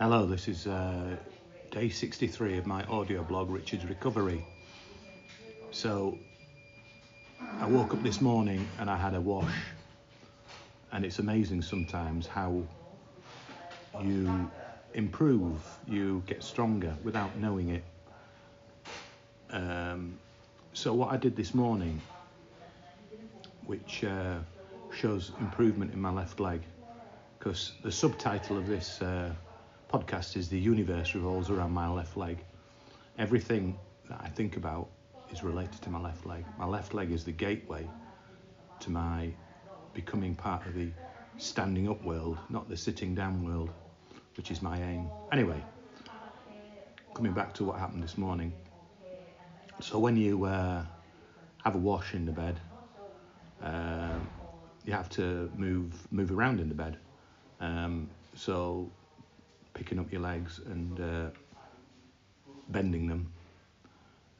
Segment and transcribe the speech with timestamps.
[0.00, 1.14] Hello, this is uh,
[1.70, 4.42] day 63 of my audio blog, Richard's Recovery.
[5.72, 6.16] So,
[7.58, 9.54] I woke up this morning and I had a wash,
[10.90, 12.62] and it's amazing sometimes how
[14.02, 14.50] you
[14.94, 17.84] improve, you get stronger without knowing it.
[19.50, 20.18] Um,
[20.72, 22.00] so, what I did this morning,
[23.66, 24.38] which uh,
[24.98, 26.62] shows improvement in my left leg,
[27.38, 29.34] because the subtitle of this uh,
[29.90, 32.38] podcast is The Universe Revolves Around My Left Leg.
[33.18, 33.76] Everything
[34.08, 34.88] that I think about
[35.32, 36.44] is related to my left leg.
[36.56, 37.84] My left leg is the gateway
[38.78, 39.32] to my
[39.92, 40.90] becoming part of the
[41.38, 43.70] standing up world, not the sitting down world,
[44.36, 45.10] which is my aim.
[45.32, 45.60] Anyway,
[47.12, 48.52] coming back to what happened this morning.
[49.80, 50.84] So, when you uh,
[51.64, 52.60] have a wash in the bed,
[53.60, 54.20] uh,
[54.84, 56.96] you have to move move around in the bed.
[57.60, 58.90] Um, so
[59.74, 61.30] picking up your legs and uh,
[62.68, 63.32] bending them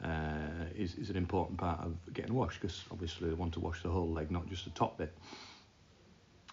[0.05, 3.83] uh, is, is an important part of getting washed because obviously I want to wash
[3.83, 5.12] the whole leg, not just the top bit.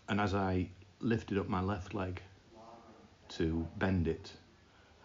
[0.10, 0.70] And as I
[1.00, 2.22] lifted up my left leg
[3.30, 4.32] to bend it,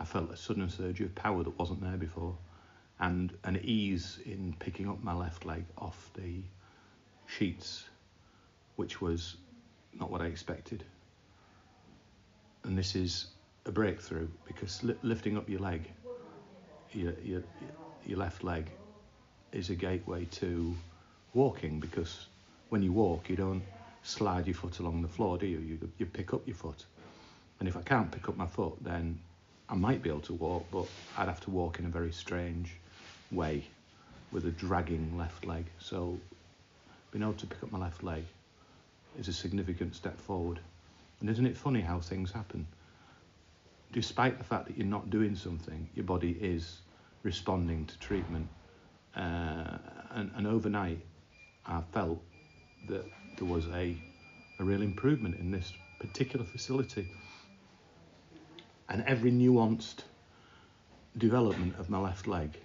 [0.01, 2.37] I felt a sudden surge of power that wasn't there before
[3.03, 6.43] and an ease in picking up my left leg off the
[7.27, 7.85] sheets,
[8.77, 9.37] which was
[9.93, 10.85] not what I expected.
[12.65, 13.27] And this is
[13.67, 15.91] a breakthrough because li- lifting up your leg,
[16.93, 17.43] your, your,
[18.07, 18.67] your left leg,
[19.53, 20.75] is a gateway to
[21.35, 22.27] walking because
[22.71, 23.63] when you walk, you don't
[24.03, 25.59] slide your foot along the floor, do you?
[25.59, 26.85] You, you pick up your foot.
[27.61, 29.19] And if I can't pick up my foot, then
[29.69, 32.75] I might be able to walk, but I'd have to walk in a very strange
[33.31, 33.65] way
[34.33, 35.67] with a dragging left leg.
[35.79, 36.19] So
[37.11, 38.25] being able to pick up my left leg
[39.19, 40.59] is a significant step forward.
[41.21, 42.67] And isn't it funny how things happen?
[43.93, 46.81] Despite the fact that you're not doing something, your body is
[47.23, 48.49] responding to treatment.
[49.15, 49.79] Uh,
[50.13, 50.99] and, and overnight,
[51.67, 52.21] I felt
[52.89, 53.05] that
[53.37, 53.97] there was a,
[54.59, 57.11] a real improvement in this particular facility.
[58.89, 60.01] And every nuanced
[61.19, 62.59] development of my left leg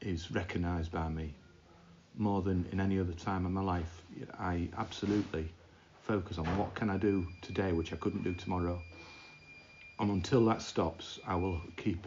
[0.00, 1.34] is recognised by me
[2.16, 4.02] more than in any other time in my life.
[4.38, 5.50] I absolutely
[6.02, 8.80] focus on what can I do today which I couldn't do tomorrow
[9.98, 12.06] and until that stops, I will keep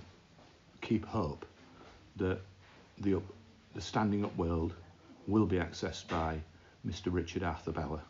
[0.81, 1.45] keep hope
[2.17, 2.39] that
[2.99, 3.23] the up,
[3.73, 4.73] the standing up world
[5.27, 6.39] will be accessed by
[6.85, 7.07] Mr.
[7.07, 8.01] Richard Arthur Bauer.